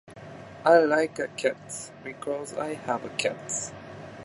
[0.65, 1.91] I like cats.
[2.03, 3.71] Because I have cats.